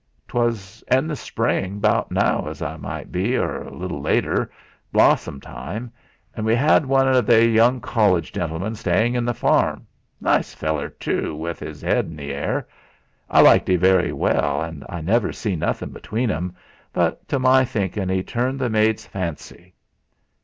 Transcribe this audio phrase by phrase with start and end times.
[0.27, 4.51] "'Twas in the spring, 'bout now as 't might be, or a little later
[4.91, 5.91] blossom time
[6.33, 9.85] an' we 'ad one o' they young college gentlemen stayin' at the farm
[10.19, 12.67] nice feller tu, with 'is 'ead in the air.
[13.29, 13.69] I liked'.
[13.69, 16.55] very well, an' I never see nothin' between 'em,
[16.91, 18.23] but to my thinkin''.
[18.23, 19.75] turned the maid's fancy."